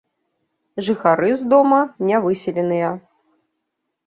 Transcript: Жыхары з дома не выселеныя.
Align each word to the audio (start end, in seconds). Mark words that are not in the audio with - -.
Жыхары 0.87 1.29
з 1.41 1.49
дома 1.51 1.79
не 2.09 2.17
выселеныя. 2.25 2.89